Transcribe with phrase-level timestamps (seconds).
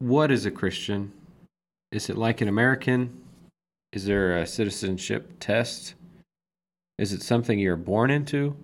[0.00, 1.12] what is a Christian?
[1.92, 3.20] Is it like an American?
[3.92, 5.94] Is there a citizenship test?
[6.98, 8.56] Is it something you're born into?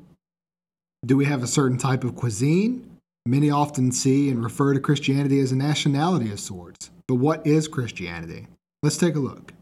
[1.04, 2.90] Do we have a certain type of cuisine?
[3.26, 6.88] Many often see and refer to Christianity as a nationality of sorts.
[7.06, 8.46] But what is Christianity?
[8.82, 9.52] Let's take a look.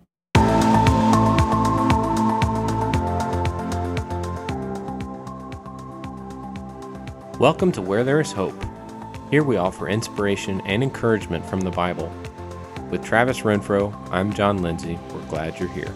[7.40, 8.73] Welcome to Where There Is Hope.
[9.30, 12.12] Here we offer inspiration and encouragement from the Bible.
[12.90, 14.98] With Travis Renfro, I'm John Lindsay.
[15.12, 15.92] We're glad you're here.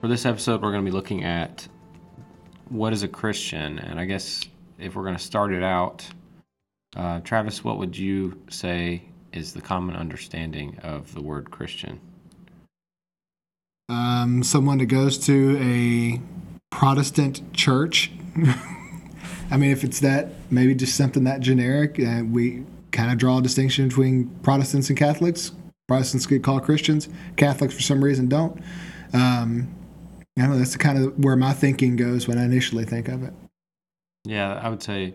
[0.00, 1.66] For this episode, we're going to be looking at
[2.68, 3.80] what is a Christian.
[3.80, 4.44] And I guess
[4.78, 6.06] if we're going to start it out,
[6.96, 9.02] uh, Travis, what would you say
[9.32, 12.00] is the common understanding of the word Christian?
[13.88, 16.20] Um, someone that goes to a
[16.70, 18.10] Protestant church.
[19.50, 22.00] I mean, if it's that, maybe just something that generic.
[22.00, 25.52] Uh, we kind of draw a distinction between Protestants and Catholics.
[25.88, 27.08] Protestants get called Christians.
[27.36, 28.58] Catholics, for some reason, don't.
[29.12, 29.68] Um,
[30.38, 30.56] I know.
[30.56, 33.34] That's kind of where my thinking goes when I initially think of it.
[34.24, 35.14] Yeah, I would say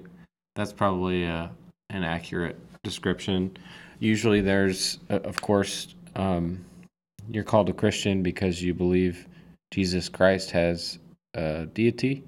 [0.56, 1.48] that's probably uh,
[1.90, 3.58] an accurate description.
[4.00, 6.64] Usually, there's, of course, um,
[7.30, 9.28] you're called a Christian because you believe
[9.72, 11.00] Jesus Christ has
[11.34, 12.24] a deity.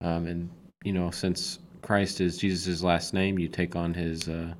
[0.00, 0.50] Um, and,
[0.84, 4.54] you know, since Christ is Jesus' last name, you take on his uh,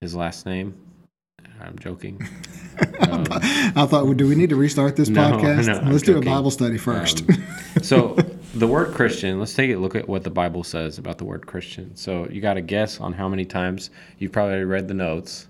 [0.00, 0.74] his last name.
[1.60, 2.26] I'm joking.
[3.00, 5.66] Um, I thought, do we need to restart this no, podcast?
[5.66, 6.20] no, let's do a.
[6.20, 7.22] Bible study first.
[7.28, 7.44] Um,
[7.82, 8.16] so,
[8.54, 11.46] the word Christian, let's take a look at what the Bible says about the word
[11.46, 11.94] Christian.
[11.94, 15.46] So, you got to guess on how many times you've probably read the notes.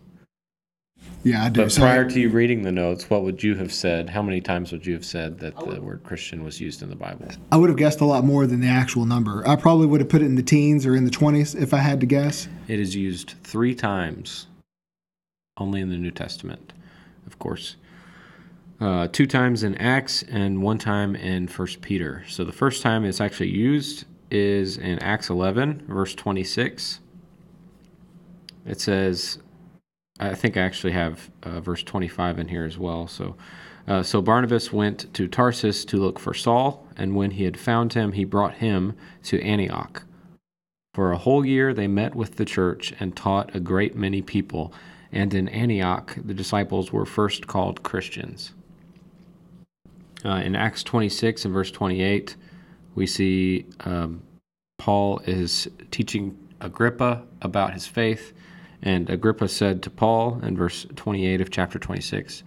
[1.22, 1.62] Yeah, I do.
[1.62, 4.10] But So- prior to you reading the notes, what would you have said?
[4.10, 6.96] How many times would you have said that the word Christian was used in the
[6.96, 7.28] Bible?
[7.50, 9.46] I would have guessed a lot more than the actual number.
[9.46, 11.78] I probably would have put it in the teens or in the 20s if I
[11.78, 12.48] had to guess.
[12.68, 14.46] It is used three times,
[15.56, 16.72] only in the New Testament,
[17.26, 17.76] of course.
[18.80, 22.24] Uh, two times in Acts and one time in First Peter.
[22.28, 27.00] So the first time it's actually used is in Acts 11, verse 26.
[28.66, 29.38] It says,
[30.20, 33.08] I think I actually have uh, verse 25 in here as well.
[33.08, 33.36] So,
[33.88, 37.92] uh, so Barnabas went to Tarsus to look for Saul, and when he had found
[37.94, 40.04] him, he brought him to Antioch.
[40.94, 44.72] For a whole year they met with the church and taught a great many people,
[45.10, 48.52] and in Antioch the disciples were first called Christians.
[50.24, 52.36] Uh, in Acts 26 and verse 28,
[52.94, 54.22] we see um,
[54.78, 58.32] Paul is teaching Agrippa about his faith,
[58.84, 62.44] and Agrippa said to Paul in verse 28 of chapter 26,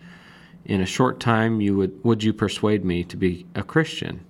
[0.65, 4.21] "In a short time you would would you persuade me to be a Christian?"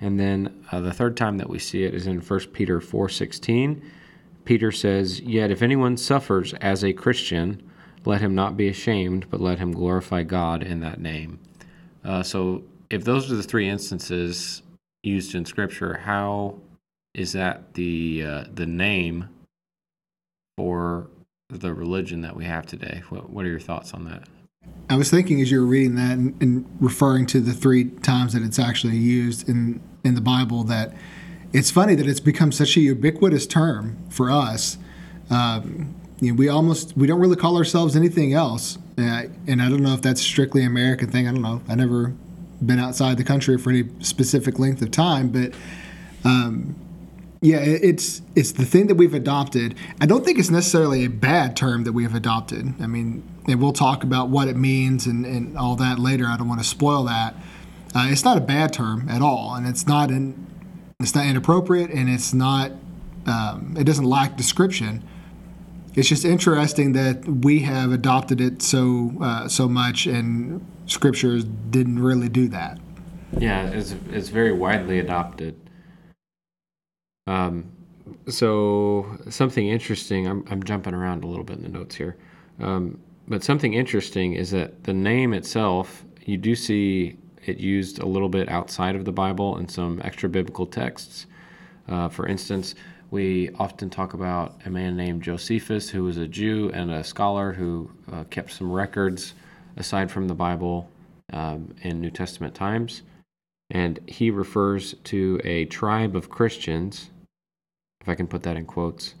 [0.00, 3.80] And then uh, the third time that we see it is in 1 Peter 4:16.
[4.44, 7.62] Peter says, "Yet if anyone suffers as a Christian,
[8.04, 11.38] let him not be ashamed, but let him glorify God in that name."
[12.02, 14.62] Uh, so, if those are the three instances
[15.04, 16.58] used in Scripture, how
[17.14, 19.28] is that the uh, the name
[20.60, 21.08] for
[21.48, 23.02] the religion that we have today?
[23.08, 24.24] What, what are your thoughts on that?
[24.90, 28.34] I was thinking as you were reading that and, and referring to the three times
[28.34, 30.92] that it's actually used in, in the Bible that
[31.54, 34.76] it's funny that it's become such a ubiquitous term for us.
[35.30, 39.70] Um, you know, we almost we don't really call ourselves anything else, uh, and I
[39.70, 41.26] don't know if that's strictly American thing.
[41.26, 41.62] I don't know.
[41.70, 42.12] I never
[42.60, 45.54] been outside the country for any specific length of time, but
[46.24, 46.76] um,
[47.42, 49.74] yeah, it's it's the thing that we've adopted.
[49.98, 52.74] I don't think it's necessarily a bad term that we have adopted.
[52.82, 56.26] I mean, and we'll talk about what it means and, and all that later.
[56.26, 57.34] I don't want to spoil that.
[57.94, 60.46] Uh, it's not a bad term at all, and it's not in,
[61.00, 62.72] it's not inappropriate, and it's not
[63.26, 65.02] um, it doesn't lack description.
[65.94, 72.00] It's just interesting that we have adopted it so uh, so much, and scriptures didn't
[72.00, 72.78] really do that.
[73.38, 75.56] Yeah, it's it's very widely adopted.
[77.30, 77.70] Um,
[78.28, 80.26] so something interesting.
[80.26, 82.16] I'm I'm jumping around a little bit in the notes here,
[82.58, 82.98] um,
[83.28, 87.16] but something interesting is that the name itself, you do see
[87.46, 91.26] it used a little bit outside of the Bible in some extra biblical texts.
[91.88, 92.74] Uh, for instance,
[93.10, 97.52] we often talk about a man named Josephus, who was a Jew and a scholar
[97.52, 99.34] who uh, kept some records
[99.76, 100.88] aside from the Bible
[101.32, 103.02] um, in New Testament times.
[103.70, 107.10] And he refers to a tribe of Christians,
[108.00, 109.14] if I can put that in quotes,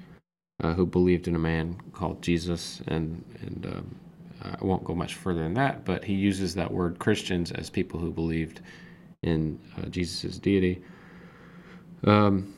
[0.62, 2.82] uh, who believed in a man called Jesus.
[2.86, 3.96] And, and um,
[4.42, 8.00] I won't go much further than that, but he uses that word Christians as people
[8.00, 8.60] who believed
[9.22, 10.82] in uh, Jesus' deity.
[12.04, 12.54] Um,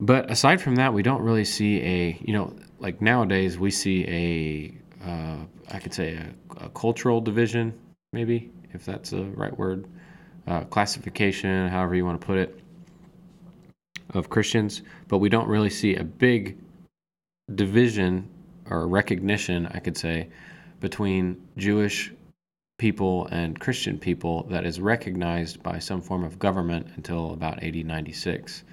[0.00, 4.04] but aside from that, we don't really see a, you know, like nowadays we see
[5.02, 5.38] a, uh,
[5.70, 7.72] I could say a, a, cultural division,
[8.12, 9.86] maybe, if that's the right word,
[10.46, 12.60] uh, classification, however you want to put it,
[14.14, 14.82] of Christians.
[15.08, 16.56] But we don't really see a big
[17.54, 18.28] division
[18.70, 20.28] or recognition, I could say,
[20.80, 22.12] between Jewish
[22.78, 28.64] people and Christian people that is recognized by some form of government until about 1896,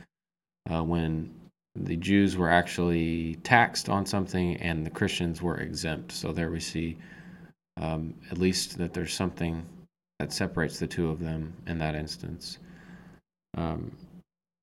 [0.69, 1.33] uh, when
[1.75, 6.11] the Jews were actually taxed on something and the Christians were exempt.
[6.11, 6.97] So there we see
[7.77, 9.65] um, at least that there's something
[10.19, 12.59] that separates the two of them in that instance.
[13.57, 13.91] Um,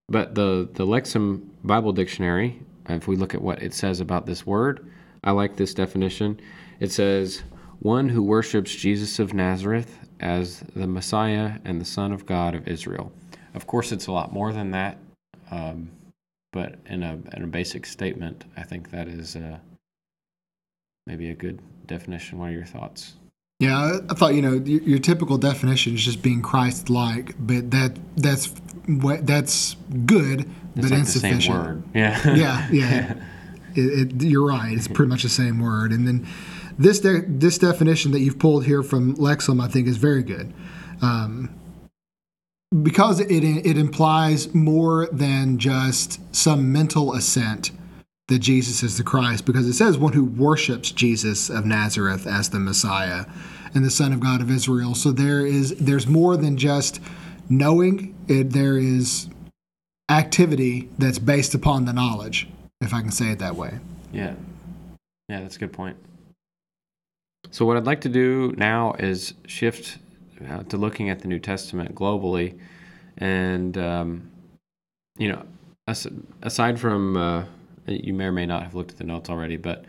[0.08, 4.46] but the, the Lexham Bible Dictionary, if we look at what it says about this
[4.46, 4.90] word,
[5.22, 6.40] I like this definition.
[6.80, 7.42] It says,
[7.80, 12.66] one who worships Jesus of Nazareth as the Messiah and the Son of God of
[12.66, 13.12] Israel.
[13.54, 14.98] Of course, it's a lot more than that,
[15.50, 15.90] um,
[16.52, 19.58] but in a, in a basic statement, I think that is uh,
[21.06, 22.38] maybe a good definition.
[22.38, 23.17] What are your thoughts?
[23.60, 27.98] Yeah, I thought you know your, your typical definition is just being Christ-like, but that
[28.16, 28.54] that's
[28.86, 29.74] that's
[30.06, 31.84] good, it's but like insufficient.
[31.92, 33.14] Yeah, yeah, yeah.
[33.74, 34.72] it, it, you're right.
[34.72, 36.24] It's pretty much the same word, and then
[36.78, 40.54] this de- this definition that you've pulled here from Lexham, I think, is very good.
[41.02, 41.50] Um,
[42.82, 47.72] because it it implies more than just some mental assent
[48.28, 52.50] that Jesus is the Christ, because it says one who worships Jesus of Nazareth as
[52.50, 53.26] the Messiah
[53.74, 54.94] and the Son of God of Israel.
[54.94, 57.00] So there is there's more than just
[57.48, 58.50] knowing it.
[58.50, 59.28] There is
[60.10, 62.48] activity that's based upon the knowledge,
[62.80, 63.78] if I can say it that way.
[64.12, 64.34] Yeah,
[65.28, 65.96] yeah, that's a good point.
[67.50, 69.98] So, what I'd like to do now is shift
[70.48, 72.58] uh, to looking at the New Testament globally.
[73.16, 74.30] And, um,
[75.16, 75.42] you know,
[75.86, 76.06] as,
[76.42, 77.44] aside from, uh,
[77.88, 79.84] you may or may not have looked at the notes already, but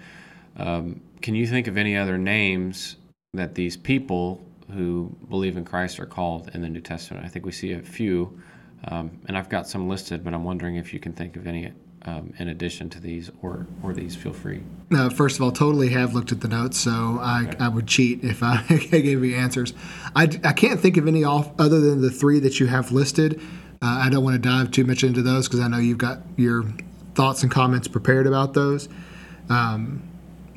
[0.57, 2.95] um, can you think of any other names
[3.33, 4.43] that these people
[4.73, 7.25] who believe in Christ are called in the New Testament?
[7.25, 8.39] I think we see a few,
[8.87, 11.71] um, and I've got some listed, but I'm wondering if you can think of any
[12.05, 14.63] um, in addition to these, or or these, feel free.
[14.89, 17.57] No, first of all, totally have looked at the notes, so I, okay.
[17.59, 19.73] I would cheat if I gave you answers.
[20.15, 23.41] I, I can't think of any off, other than the three that you have listed.
[23.81, 26.19] Uh, I don't want to dive too much into those because I know you've got
[26.35, 26.65] your
[27.19, 28.87] thoughts and comments prepared about those.
[29.49, 30.01] Um,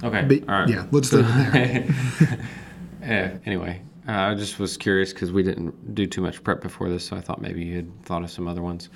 [0.04, 0.22] okay.
[0.22, 0.68] But, all right.
[0.68, 2.38] Yeah, we'll just leave it there.
[3.00, 6.88] yeah, anyway, uh, I just was curious because we didn't do too much prep before
[6.88, 8.90] this, so I thought maybe you had thought of some other ones.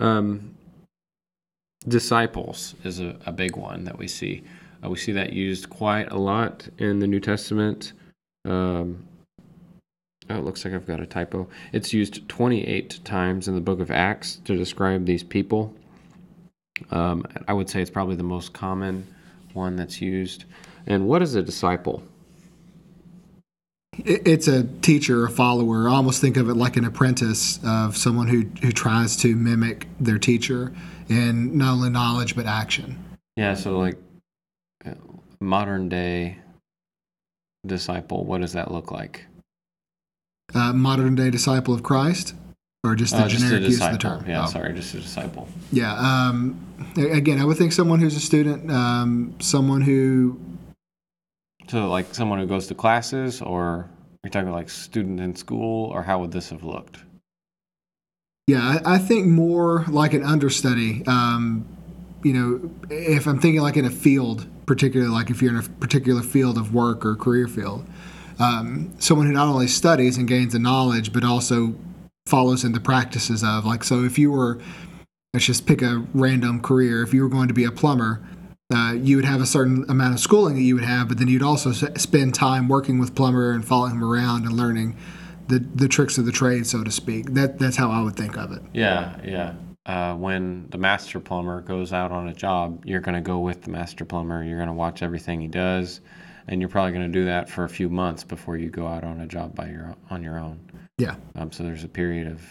[0.00, 0.56] Um,
[1.86, 4.42] disciples is a, a big one that we see.
[4.84, 7.92] Uh, we see that used quite a lot in the New Testament.
[8.44, 9.06] Um,
[10.28, 11.48] oh, it looks like I've got a typo.
[11.72, 15.72] It's used 28 times in the book of Acts to describe these people.
[16.90, 19.06] Um, I would say it's probably the most common
[19.52, 20.44] one that's used.
[20.86, 22.02] And what is a disciple?
[23.98, 25.88] It's a teacher, a follower.
[25.88, 29.86] I almost think of it like an apprentice of someone who, who tries to mimic
[30.00, 30.72] their teacher
[31.08, 33.02] in not only knowledge but action.
[33.36, 33.96] Yeah, so like
[34.84, 34.94] uh,
[35.40, 36.38] modern day
[37.64, 39.26] disciple, what does that look like?
[40.54, 42.34] Uh, modern day disciple of Christ,
[42.84, 44.24] or just the uh, generic just use of the term?
[44.28, 44.46] Yeah, oh.
[44.46, 45.48] sorry, just a disciple.
[45.72, 45.94] Yeah.
[45.94, 46.60] Um,
[46.96, 50.38] again, I would think someone who's a student, um, someone who.
[51.68, 53.90] So, like someone who goes to classes, or are
[54.22, 56.98] you talking like student in school, or how would this have looked?
[58.46, 61.02] Yeah, I, I think more like an understudy.
[61.06, 61.66] Um,
[62.22, 65.62] you know, if I'm thinking like in a field, particularly like if you're in a
[65.62, 67.86] particular field of work or career field,
[68.38, 71.74] um, someone who not only studies and gains the knowledge, but also
[72.26, 74.58] follows in the practices of like so if you were
[75.32, 78.26] let's just pick a random career if you were going to be a plumber
[78.74, 81.28] uh, you would have a certain amount of schooling that you would have but then
[81.28, 84.96] you'd also spend time working with plumber and following him around and learning
[85.48, 87.34] the the tricks of the trade, so to speak.
[87.34, 88.62] That that's how I would think of it.
[88.72, 89.54] Yeah, yeah.
[89.86, 93.62] Uh, when the master plumber goes out on a job, you're going to go with
[93.62, 94.42] the master plumber.
[94.42, 96.00] You're going to watch everything he does,
[96.48, 99.04] and you're probably going to do that for a few months before you go out
[99.04, 100.58] on a job by your on your own.
[100.98, 101.16] Yeah.
[101.34, 102.42] Um, so there's a period of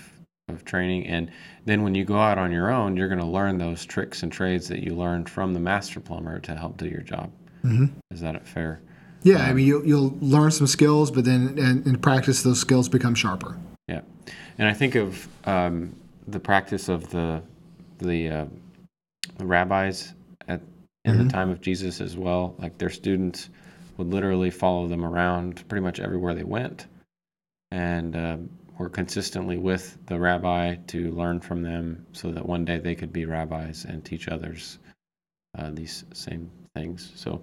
[0.50, 1.32] of training, and
[1.66, 4.32] then when you go out on your own, you're going to learn those tricks and
[4.32, 7.32] trades that you learned from the master plumber to help do your job.
[7.64, 7.86] Mm-hmm.
[8.12, 8.82] Is that fair?
[9.24, 12.60] Yeah, um, I mean, you'll, you'll learn some skills, but then in, in, practice, those
[12.60, 13.58] skills become sharper.
[13.88, 14.02] Yeah,
[14.58, 15.96] and I think of um,
[16.28, 17.42] the practice of the
[18.00, 18.46] the, uh,
[19.38, 20.14] the rabbis
[20.50, 20.60] at
[21.06, 21.28] in mm-hmm.
[21.28, 22.56] the time of Jesus as well.
[22.60, 23.50] Like their students
[23.98, 26.88] would literally follow them around pretty much everywhere they went,
[27.74, 28.38] and uh,
[28.78, 33.12] were consistently with the rabbi to learn from them so that one day they could
[33.12, 34.78] be rabbis and teach others
[35.58, 37.12] uh, these same things.
[37.16, 37.42] So,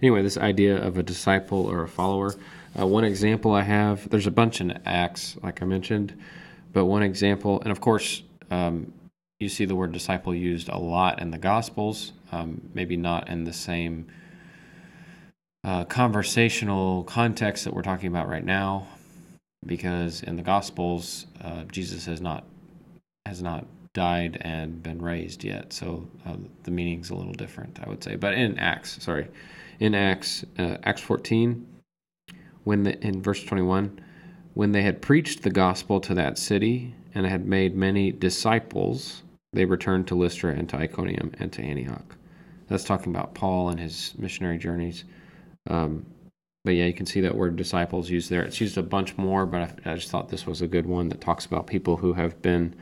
[0.00, 2.34] anyway, this idea of a disciple or a follower.
[2.78, 6.18] Uh, one example I have, there's a bunch in Acts, like I mentioned,
[6.72, 8.90] but one example, and of course, um,
[9.38, 13.44] you see the word disciple used a lot in the Gospels, um, maybe not in
[13.44, 14.06] the same
[15.62, 18.86] uh, conversational context that we're talking about right now,
[19.66, 22.44] because in the Gospels, uh, Jesus has not
[23.26, 27.88] has not died and been raised yet, so uh, the meaning's a little different, I
[27.88, 28.16] would say.
[28.16, 29.28] But in Acts, sorry,
[29.80, 31.66] in Acts, uh, Acts 14,
[32.64, 34.00] when the, in verse 21,
[34.54, 39.64] when they had preached the gospel to that city and had made many disciples, they
[39.64, 42.16] returned to Lystra and to Iconium and to Antioch.
[42.68, 45.04] That's talking about Paul and his missionary journeys.
[45.68, 46.04] Um,
[46.64, 48.42] but yeah, you can see that word disciples used there.
[48.42, 51.08] It's used a bunch more, but I, I just thought this was a good one
[51.10, 52.74] that talks about people who have been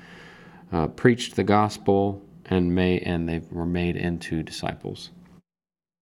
[0.72, 5.10] uh, preached the gospel and may and they were made into disciples.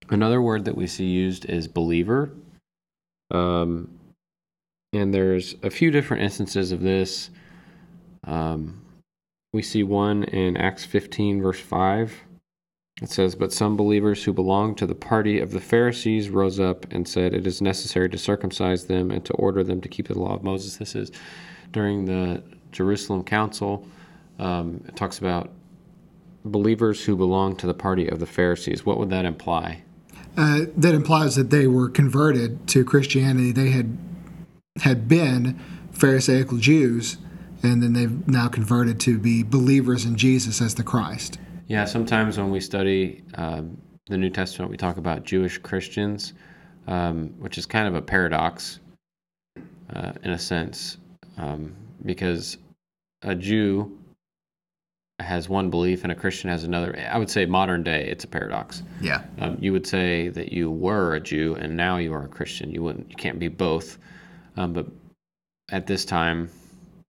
[0.09, 2.31] Another word that we see used is believer.
[3.31, 3.89] Um,
[4.93, 7.29] and there's a few different instances of this.
[8.25, 8.81] Um,
[9.53, 12.13] we see one in Acts 15, verse 5.
[13.01, 16.85] It says, But some believers who belonged to the party of the Pharisees rose up
[16.91, 20.17] and said, It is necessary to circumcise them and to order them to keep the
[20.17, 20.77] law of Moses.
[20.77, 21.11] This is
[21.71, 23.87] during the Jerusalem Council.
[24.37, 25.51] Um, it talks about
[26.45, 28.85] believers who belong to the party of the Pharisees.
[28.85, 29.83] What would that imply?
[30.37, 33.51] Uh, that implies that they were converted to Christianity.
[33.51, 33.97] They had
[34.77, 35.59] had been
[35.91, 37.17] Pharisaical Jews,
[37.61, 41.37] and then they've now converted to be believers in Jesus as the Christ.
[41.71, 46.33] Yeah, sometimes when we study um, the New Testament, we talk about Jewish Christians,
[46.85, 48.81] um, which is kind of a paradox
[49.95, 50.97] uh, in a sense,
[51.37, 51.73] um,
[52.03, 52.57] because
[53.21, 53.97] a Jew
[55.21, 57.07] has one belief and a Christian has another.
[57.09, 58.83] I would say modern day, it's a paradox.
[58.99, 59.23] Yeah.
[59.39, 62.69] Um, you would say that you were a Jew and now you are a Christian.
[62.71, 63.09] You wouldn't.
[63.09, 63.97] You can't be both.
[64.57, 64.87] Um, but
[65.71, 66.49] at this time,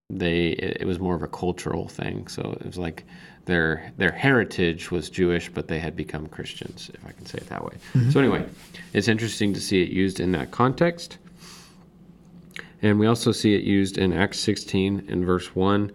[0.09, 2.27] they it, it was more of a cultural thing.
[2.27, 3.05] So it was like
[3.45, 7.49] their their heritage was Jewish, but they had become Christians, if I can say it
[7.49, 7.73] that way.
[8.11, 8.45] So anyway,
[8.93, 11.17] it's interesting to see it used in that context.
[12.81, 15.91] And we also see it used in Acts 16 in verse 1.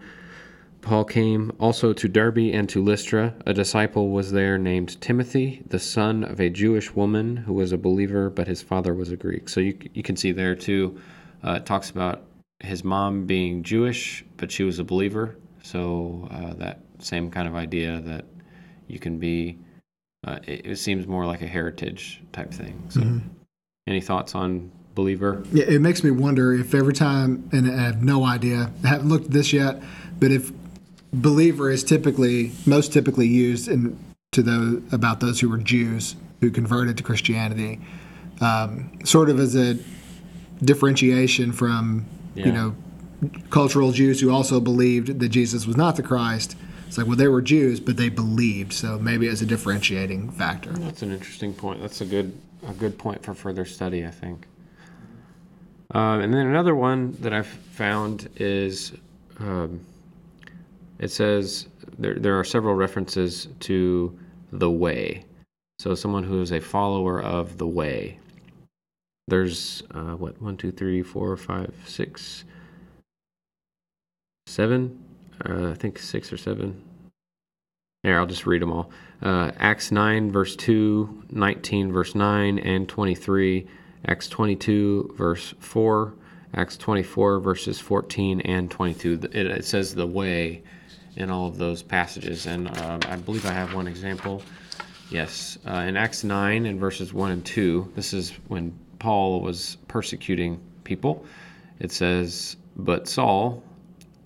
[0.81, 3.35] Paul came also to Derbe and to Lystra.
[3.45, 7.77] A disciple was there named Timothy, the son of a Jewish woman who was a
[7.77, 9.49] believer, but his father was a Greek.
[9.49, 10.99] So you, you can see there too,
[11.43, 12.23] uh, it talks about
[12.61, 15.37] his mom being Jewish, but she was a believer.
[15.63, 18.25] So uh, that same kind of idea that
[18.87, 19.57] you can be,
[20.25, 22.83] uh, it, it seems more like a heritage type thing.
[22.89, 23.21] So,
[23.87, 25.43] any thoughts on believer?
[25.51, 29.09] Yeah, it makes me wonder if every time, and I have no idea, I haven't
[29.09, 29.81] looked at this yet,
[30.19, 30.51] but if
[31.13, 33.97] believer is typically most typically used in
[34.31, 37.79] to those about those who were Jews who converted to Christianity,
[38.41, 39.77] um, sort of as a
[40.63, 42.05] differentiation from
[42.39, 42.45] Yeah.
[42.47, 42.75] you know
[43.49, 46.55] cultural Jews who also believed that Jesus was not the Christ.
[46.87, 50.71] It's like well they were Jews, but they believed, so maybe as a differentiating factor.
[50.71, 51.81] That's an interesting point.
[51.81, 54.47] That's a good a good point for further study, I think.
[55.91, 58.93] Um, and then another one that I've found is
[59.39, 59.79] um,
[60.99, 61.67] it says
[61.97, 64.17] there there are several references to
[64.51, 65.25] the way.
[65.79, 68.19] So someone who is a follower of the way.
[69.29, 72.45] There's uh, what one, two, three, four, five, six,
[74.47, 75.03] seven.
[75.47, 76.83] Uh, I think six or seven.
[78.03, 78.91] Here, I'll just read them all.
[79.21, 83.67] Uh, Acts 9, verse 2, 19, verse 9, and 23.
[84.07, 86.13] Acts 22, verse 4.
[86.53, 89.19] Acts 24, verses 14 and 22.
[89.33, 90.63] It, it says the way
[91.17, 92.45] in all of those passages.
[92.45, 94.41] And um, I believe I have one example.
[95.09, 95.57] Yes.
[95.67, 100.59] Uh, in Acts 9, in verses 1 and 2, this is when Paul was persecuting
[100.83, 101.25] people.
[101.79, 103.63] It says, But Saul,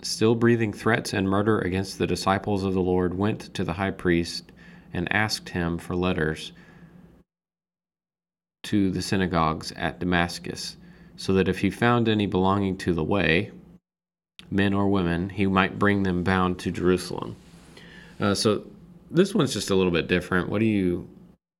[0.02, 3.92] still breathing threats and murder against the disciples of the Lord, went to the high
[3.92, 4.52] priest
[4.92, 6.52] and asked him for letters
[8.64, 10.76] to the synagogues at Damascus,
[11.16, 13.50] so that if he found any belonging to the way,
[14.50, 17.36] men or women, he might bring them bound to Jerusalem.
[18.20, 18.64] Uh, so
[19.10, 20.48] this one's just a little bit different.
[20.48, 21.08] What do you,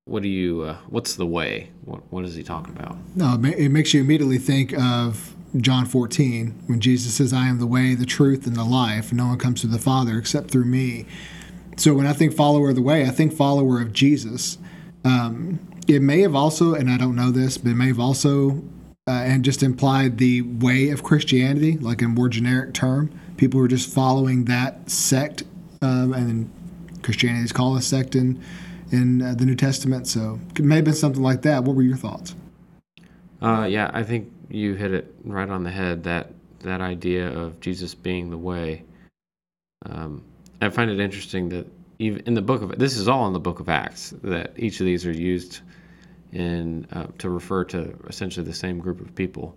[0.07, 1.71] what do you, uh, what's the way?
[1.85, 2.97] What, what is he talking about?
[3.15, 7.67] No, it makes you immediately think of John 14 when Jesus says, I am the
[7.67, 9.11] way, the truth, and the life.
[9.11, 11.07] and No one comes to the Father except through me.
[11.77, 14.59] So when I think follower of the way, I think follower of Jesus.
[15.05, 15.59] Um,
[15.89, 18.63] it may have also, and I don't know this, but it may have also
[19.07, 23.11] uh, and just implied the way of Christianity, like a more generic term.
[23.37, 25.43] People were just following that sect,
[25.83, 26.51] um, and
[27.03, 28.43] Christianity is called a sect in
[28.95, 30.07] in uh, the New Testament.
[30.07, 31.65] So it may have been something like that.
[31.65, 32.35] What were your thoughts?
[33.43, 36.05] Uh, yeah, I think you hit it right on the head.
[36.05, 38.85] That that idea of Jesus being the way.
[39.87, 40.23] Um,
[40.63, 41.67] I find it interesting that
[41.99, 44.81] even in the book of this is all in the book of Acts that each
[44.81, 45.61] of these are used
[46.33, 49.55] in uh, to refer to essentially the same group of people.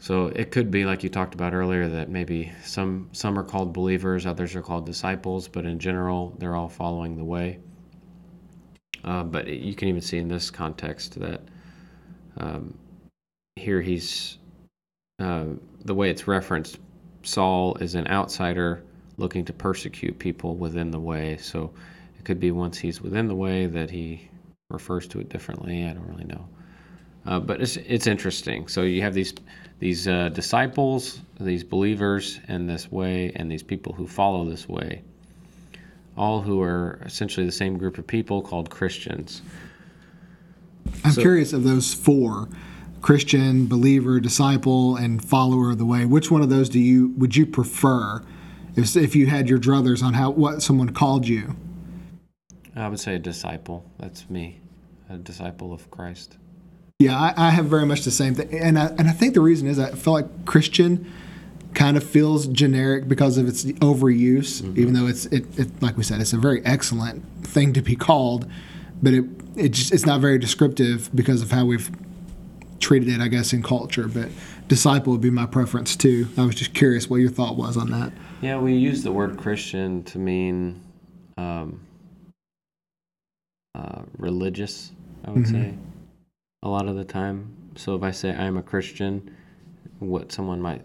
[0.00, 3.72] So it could be like you talked about earlier that maybe some some are called
[3.72, 7.58] believers, others are called disciples, but in general they're all following the way.
[9.04, 11.40] Uh, but you can even see in this context that
[12.38, 12.76] um,
[13.56, 14.38] here he's
[15.18, 15.44] uh,
[15.84, 16.78] the way it's referenced.
[17.22, 18.82] Saul is an outsider
[19.16, 21.36] looking to persecute people within the way.
[21.38, 21.72] So
[22.18, 24.28] it could be once he's within the way that he
[24.70, 25.84] refers to it differently.
[25.84, 26.48] I don't really know.
[27.26, 28.68] Uh, but it's it's interesting.
[28.68, 29.34] So you have these
[29.80, 35.02] these uh, disciples, these believers in this way, and these people who follow this way,
[36.18, 39.40] all who are essentially the same group of people called Christians.
[41.04, 42.48] I'm so, curious of those four.
[43.00, 46.04] Christian, believer, disciple, and follower of the way.
[46.04, 48.22] Which one of those do you would you prefer
[48.74, 51.54] if, if you had your druthers on how what someone called you?
[52.74, 53.84] I would say a disciple.
[53.98, 54.60] That's me,
[55.08, 56.36] a disciple of Christ.
[56.98, 59.40] Yeah, I, I have very much the same thing, and I, and I think the
[59.40, 61.10] reason is I feel like Christian
[61.74, 64.78] kind of feels generic because of its overuse, mm-hmm.
[64.80, 67.96] even though it's it, it, like we said, it's a very excellent thing to be
[67.96, 68.50] called,
[69.02, 69.24] but it
[69.56, 71.90] it just it's not very descriptive because of how we've
[72.80, 74.08] treated it, I guess, in culture.
[74.08, 74.28] But
[74.68, 76.28] disciple would be my preference too.
[76.36, 78.12] I was just curious what your thought was on that.
[78.40, 80.80] Yeah, we use the word Christian to mean
[81.36, 81.80] um,
[83.74, 84.92] uh, religious,
[85.24, 85.62] I would mm-hmm.
[85.62, 85.74] say,
[86.62, 87.54] a lot of the time.
[87.76, 89.34] So if I say I'm a Christian,
[89.98, 90.84] what someone might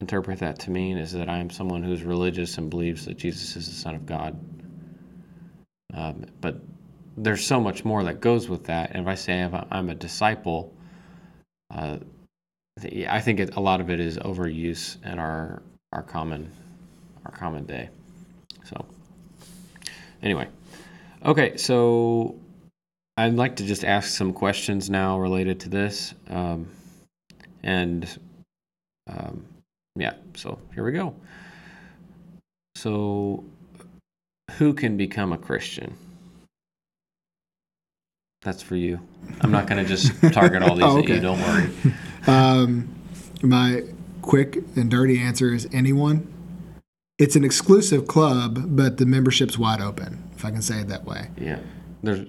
[0.00, 3.56] interpret that to mean is that I am someone who's religious and believes that Jesus
[3.56, 4.38] is the Son of God.
[5.92, 6.60] Um, but
[7.16, 8.92] there's so much more that goes with that.
[8.92, 10.72] And if I say I'm a disciple,
[11.74, 11.98] uh,
[13.08, 16.50] I think it, a lot of it is overuse in our our common
[17.26, 17.90] our common day.
[18.64, 18.86] So,
[20.22, 20.48] anyway,
[21.24, 22.36] okay, so
[23.16, 26.14] I'd like to just ask some questions now related to this.
[26.28, 26.70] Um,
[27.62, 28.08] and
[29.06, 29.44] um,
[30.00, 31.14] yeah, so here we go.
[32.76, 33.44] So,
[34.52, 35.96] who can become a Christian?
[38.42, 39.00] That's for you.
[39.42, 41.12] I'm not going to just target all these oh, okay.
[41.12, 41.20] at you.
[41.20, 41.70] Don't worry.
[42.26, 42.94] Um,
[43.42, 43.82] my
[44.20, 46.30] quick and dirty answer is anyone
[47.20, 51.04] it's an exclusive club, but the membership's wide open, if I can say it that
[51.04, 51.28] way.
[51.36, 51.58] Yeah,
[52.02, 52.26] there's,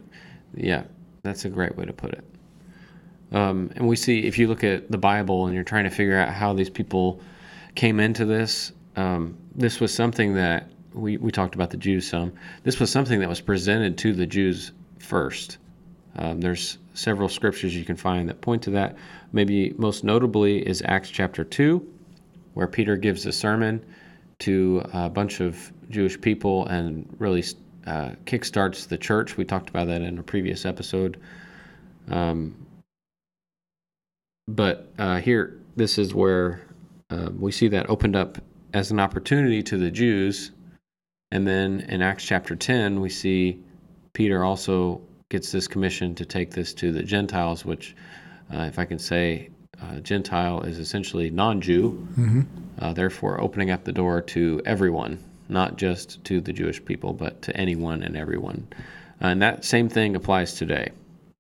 [0.54, 0.84] yeah,
[1.24, 2.26] that's a great way to put it.
[3.32, 6.18] Um, and we see if you look at the Bible and you're trying to figure
[6.18, 7.22] out how these people
[7.76, 12.34] came into this, um, this was something that we, we talked about the Jews some.
[12.64, 15.58] This was something that was presented to the Jews first.
[16.16, 18.98] Um, there's several scriptures you can find that point to that.
[19.32, 21.86] Maybe most notably is Acts chapter 2,
[22.54, 23.84] where Peter gives a sermon
[24.40, 27.44] to a bunch of Jewish people and really
[27.88, 29.38] uh, kickstarts the church.
[29.38, 31.20] We talked about that in a previous episode.
[32.10, 32.56] Um,
[34.48, 36.62] but uh, here, this is where
[37.12, 38.38] uh, we see that opened up
[38.74, 40.52] as an opportunity to the Jews.
[41.32, 43.64] And then in Acts chapter 10, we see
[44.14, 47.96] Peter also gets this commission to take this to the Gentiles, which,
[48.54, 49.50] uh, if I can say,
[49.82, 52.42] uh, Gentile is essentially non Jew, mm-hmm.
[52.80, 57.42] uh, therefore opening up the door to everyone, not just to the Jewish people, but
[57.44, 58.68] to anyone and everyone.
[59.22, 60.92] Uh, and that same thing applies today.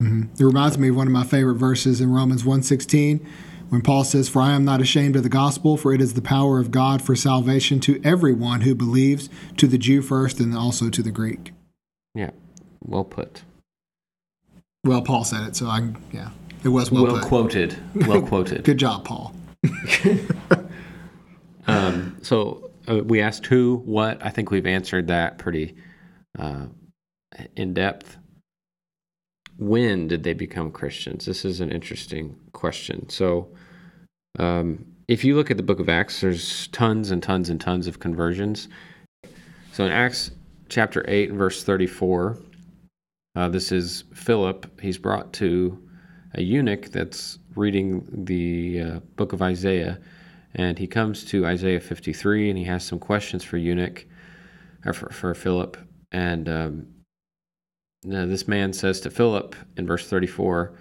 [0.01, 0.23] Mm-hmm.
[0.39, 3.25] It reminds me of one of my favorite verses in Romans 1.16
[3.71, 6.21] when Paul says, For I am not ashamed of the gospel, for it is the
[6.21, 10.89] power of God for salvation to everyone who believes, to the Jew first and also
[10.89, 11.53] to the Greek.
[12.13, 12.31] Yeah,
[12.84, 13.43] well put.
[14.84, 16.31] Well, Paul said it, so I, yeah.
[16.65, 17.77] It was well, well quoted.
[17.95, 18.65] Well quoted.
[18.65, 19.34] Good job, Paul.
[21.67, 24.21] um, so uh, we asked who, what.
[24.21, 25.75] I think we've answered that pretty
[26.38, 26.65] uh,
[27.55, 28.17] in depth.
[29.57, 31.25] When did they become Christians?
[31.25, 33.07] This is an interesting question.
[33.07, 33.47] So,
[34.39, 37.88] um, if you look at the book of Acts, there's tons and tons and tons
[37.88, 38.70] of conversions.
[39.74, 40.32] So in Acts
[40.70, 42.38] chapter 8 verse 34,
[43.36, 44.80] uh, this is Philip.
[44.82, 45.82] He's brought to
[46.36, 50.00] a eunuch that's reading the uh, book of Isaiah,
[50.56, 54.06] and he comes to Isaiah 53 and he has some questions for eunuch,
[54.86, 55.78] or for, for Philip.
[56.12, 56.88] And um,
[58.04, 60.74] this man says to Philip in verse 34,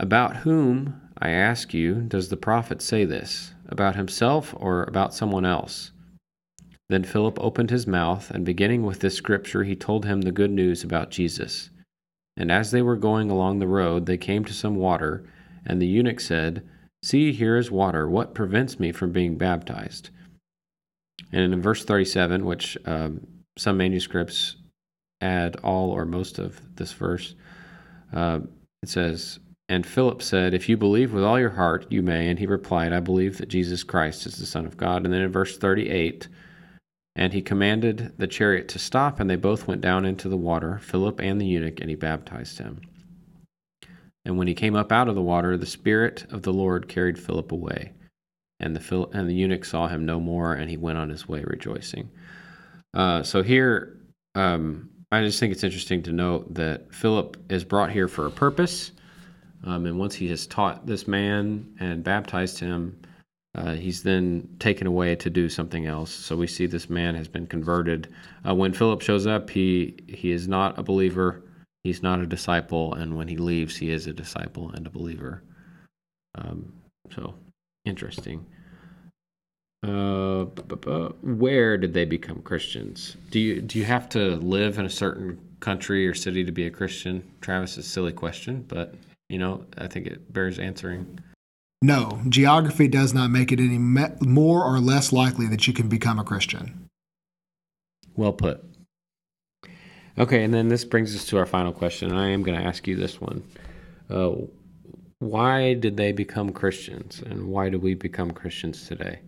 [0.00, 3.54] About whom, I ask you, does the prophet say this?
[3.68, 5.92] About himself or about someone else?
[6.88, 10.50] Then Philip opened his mouth, and beginning with this scripture, he told him the good
[10.50, 11.70] news about Jesus.
[12.36, 15.24] And as they were going along the road, they came to some water,
[15.64, 16.68] and the eunuch said,
[17.04, 18.08] See, here is water.
[18.08, 20.10] What prevents me from being baptized?
[21.30, 23.24] And in verse 37, which um,
[23.56, 24.56] some manuscripts
[25.20, 27.36] add all or most of this verse,
[28.12, 28.40] uh,
[28.82, 29.38] it says,
[29.72, 32.28] And Philip said, If you believe with all your heart, you may.
[32.28, 35.06] And he replied, I believe that Jesus Christ is the Son of God.
[35.06, 36.28] And then in verse 38,
[37.16, 40.78] and he commanded the chariot to stop, and they both went down into the water,
[40.82, 42.82] Philip and the eunuch, and he baptized him.
[44.26, 47.18] And when he came up out of the water, the Spirit of the Lord carried
[47.18, 47.94] Philip away.
[48.60, 51.44] And the, and the eunuch saw him no more, and he went on his way
[51.46, 52.10] rejoicing.
[52.92, 53.96] Uh, so here,
[54.34, 58.30] um, I just think it's interesting to note that Philip is brought here for a
[58.30, 58.92] purpose.
[59.64, 63.00] Um, and once he has taught this man and baptized him,
[63.54, 66.10] uh, he's then taken away to do something else.
[66.10, 68.12] So we see this man has been converted.
[68.46, 71.42] Uh, when Philip shows up, he he is not a believer.
[71.84, 75.42] He's not a disciple, and when he leaves, he is a disciple and a believer.
[76.36, 76.72] Um,
[77.14, 77.34] so
[77.84, 78.46] interesting.
[79.84, 80.44] Uh,
[81.22, 83.16] where did they become Christians?
[83.30, 86.66] Do you do you have to live in a certain country or city to be
[86.66, 87.22] a Christian?
[87.40, 88.94] Travis, is a silly question, but
[89.28, 91.20] you know I think it bears answering.
[91.82, 95.88] No, geography does not make it any me- more or less likely that you can
[95.88, 96.86] become a Christian.
[98.14, 98.64] Well put.
[100.18, 102.12] Okay, and then this brings us to our final question.
[102.12, 103.42] I am going to ask you this one.
[104.10, 104.32] Uh,
[105.18, 109.20] why did they become Christians, and why do we become Christians today?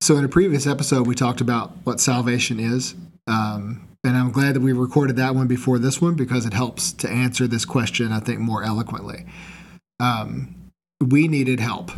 [0.00, 2.94] So, in a previous episode, we talked about what salvation is.
[3.26, 6.92] Um, and I'm glad that we recorded that one before this one because it helps
[6.94, 9.26] to answer this question, I think, more eloquently.
[9.98, 10.54] Um,
[11.00, 11.90] we needed help.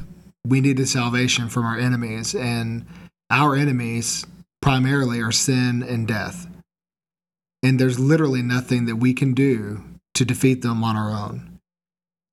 [0.44, 2.86] We needed salvation from our enemies, and
[3.30, 4.26] our enemies
[4.60, 6.48] primarily are sin and death.
[7.62, 9.84] And there's literally nothing that we can do
[10.14, 11.60] to defeat them on our own.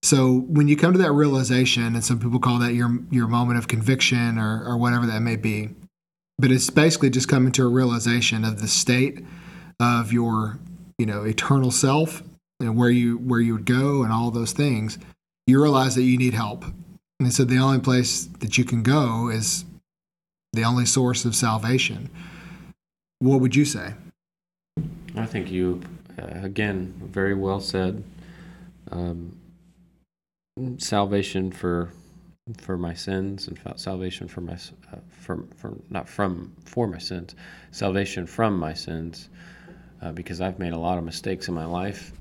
[0.01, 3.60] So when you come to that realization, and some people call that your your moment
[3.60, 5.69] of conviction or, or whatever that may be,
[6.39, 9.23] but it's basically just coming to a realization of the state
[9.79, 10.59] of your
[10.97, 12.23] you know eternal self
[12.59, 14.97] and where you where you would go and all those things
[15.49, 16.63] you realize that you need help.
[17.19, 19.65] And so the only place that you can go is
[20.53, 22.09] the only source of salvation.
[23.17, 23.93] What would you say?
[25.15, 25.81] I think you,
[26.17, 28.03] uh, again, very well said.
[28.91, 29.37] Um,
[30.77, 31.91] salvation for
[32.57, 37.35] for my sins and salvation for my uh, from from not from for my sins,
[37.71, 39.29] salvation from my sins,
[40.01, 42.13] uh, because I've made a lot of mistakes in my life,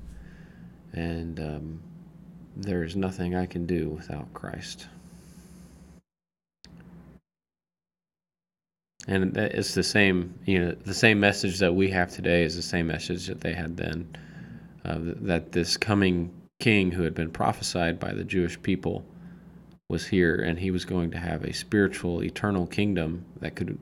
[0.93, 1.79] and um,
[2.55, 4.87] there is nothing I can do without Christ.
[9.07, 12.61] And it's the same, you know, the same message that we have today is the
[12.61, 14.15] same message that they had then.
[14.85, 19.03] Uh, that this coming king who had been prophesied by the Jewish people
[19.89, 23.79] was here, and he was going to have a spiritual, eternal kingdom that could,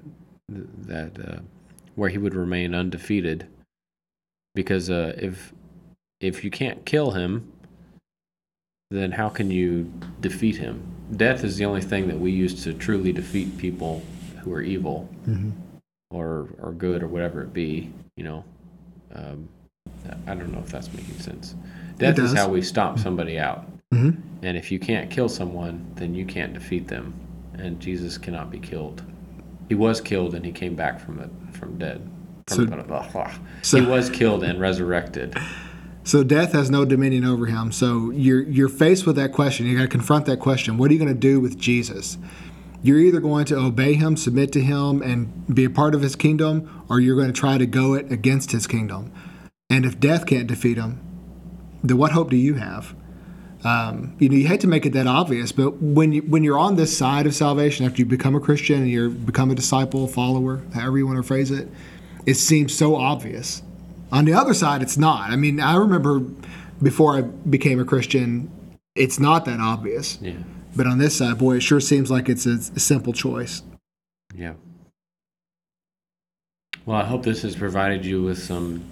[0.47, 1.39] that uh,
[1.95, 3.47] where he would remain undefeated.
[4.57, 5.53] Because uh, if
[6.19, 7.53] if you can't kill him,
[8.89, 10.81] then how can you defeat him?
[11.15, 14.01] Death is the only thing that we use to truly defeat people
[14.39, 15.51] who are evil mm-hmm.
[16.09, 17.91] or or good or whatever it be.
[18.15, 18.43] You know,
[19.13, 19.47] um,
[20.25, 21.53] I don't know if that's making sense.
[21.99, 23.63] Death is how we stomp somebody out.
[23.93, 24.19] Mm-hmm.
[24.41, 27.13] And if you can't kill someone, then you can't defeat them.
[27.59, 29.03] And Jesus cannot be killed.
[29.69, 32.01] He was killed and he came back from it from dead.
[33.61, 35.37] So, he was killed and resurrected.
[36.07, 37.73] So death has no dominion over him.
[37.73, 39.65] So you're you're faced with that question.
[39.65, 40.77] You got to confront that question.
[40.77, 42.17] What are you going to do with Jesus?
[42.81, 46.15] You're either going to obey him, submit to him, and be a part of his
[46.15, 49.11] kingdom, or you're going to try to go it against his kingdom.
[49.69, 51.01] And if death can't defeat him,
[51.83, 52.95] then what hope do you have?
[53.65, 56.57] Um, you know, you hate to make it that obvious, but when you when you're
[56.57, 60.07] on this side of salvation, after you become a Christian and you become a disciple,
[60.07, 61.67] follower, however you want to phrase it,
[62.27, 63.63] it seems so obvious
[64.11, 65.29] on the other side, it's not.
[65.29, 66.19] I mean, I remember
[66.81, 68.51] before I became a Christian,
[68.95, 70.17] it's not that obvious.
[70.21, 70.33] Yeah.
[70.75, 73.63] But on this side, boy, it sure seems like it's a, a simple choice.
[74.33, 74.53] Yeah.
[76.85, 78.83] Well, I hope this has provided you with some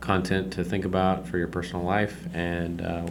[0.00, 2.26] content to think about for your personal life.
[2.34, 3.06] And uh,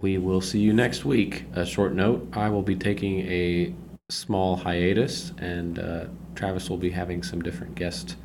[0.00, 1.44] we will see you next week.
[1.54, 3.74] A short note I will be taking a
[4.10, 8.16] small hiatus, and uh, Travis will be having some different guest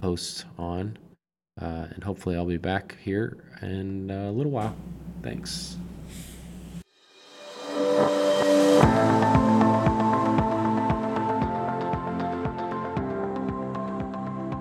[0.00, 0.98] posts on.
[1.60, 4.76] Uh, and hopefully, I'll be back here in a little while.
[5.22, 5.78] Thanks.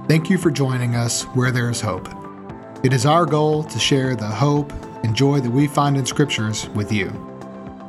[0.08, 2.08] Thank you for joining us where there is hope.
[2.84, 4.71] It is our goal to share the hope
[5.04, 7.12] and joy that we find in scriptures with you.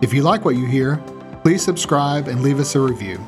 [0.00, 0.96] If you like what you hear,
[1.42, 3.20] please subscribe and leave us a review.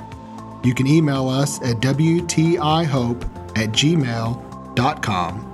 [0.64, 5.44] You can email us at WTIHope at gmail.com.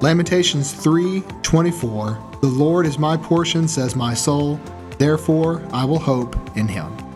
[0.00, 2.18] Lamentations 3 24.
[2.40, 4.60] The Lord is my portion, says my soul.
[4.98, 7.09] Therefore, I will hope in him.